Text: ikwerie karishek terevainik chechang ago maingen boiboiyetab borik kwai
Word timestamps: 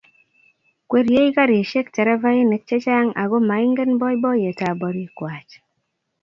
ikwerie 0.83 1.21
karishek 1.35 1.87
terevainik 1.95 2.63
chechang 2.69 3.09
ago 3.23 3.37
maingen 3.49 3.91
boiboiyetab 4.01 4.75
borik 4.81 5.11
kwai 5.17 5.47